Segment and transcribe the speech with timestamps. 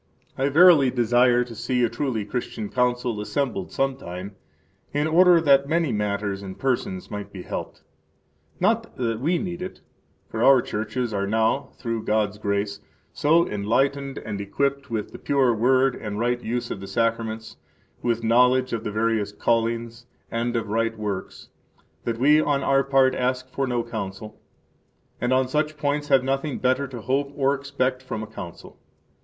[0.35, 4.35] I verily desire to see a truly Christian Council [assembled some time],
[4.95, 7.83] in order that many matters and persons might be helped.
[8.59, 9.79] Not that we need it,
[10.27, 12.79] for our churches are now, through God's grace,
[13.13, 17.57] so enlightened and equipped with the pure Word and right use of the Sacraments,
[18.01, 21.49] with knowledge of the various callings and of right works,
[22.05, 24.41] that we on our part ask for no Council,
[25.21, 28.79] and on such points have nothing better to hope or expect from a Council.